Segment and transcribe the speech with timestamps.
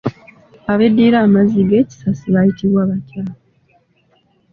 [0.71, 3.21] Abeddira amazzi g'ekisasi bayitibwa batya?